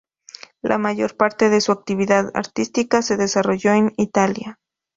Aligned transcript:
La 0.63 0.79
mayor 0.79 1.15
parte 1.15 1.51
de 1.51 1.61
su 1.61 1.71
actividad 1.71 2.31
artística 2.33 3.03
se 3.03 3.17
desarrolló 3.17 3.73
en 3.73 3.93
Italia. 3.97 4.57